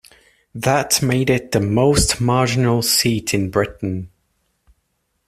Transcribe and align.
That 0.55 0.99
made 1.03 1.29
it 1.29 1.51
the 1.51 1.59
most 1.59 2.19
marginal 2.19 2.81
seat 2.81 3.35
in 3.35 3.51
Britain. 3.51 4.09